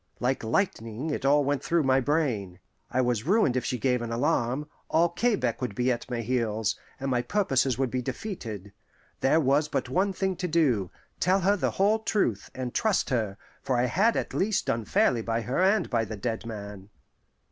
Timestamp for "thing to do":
10.11-10.89